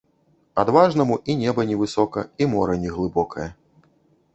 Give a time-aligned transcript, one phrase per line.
[0.63, 3.51] Адважнаму і неба невысока, і мора неглыбокае.